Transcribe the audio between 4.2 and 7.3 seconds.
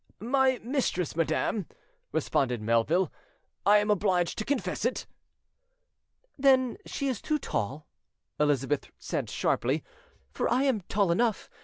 to confess it." "Then she is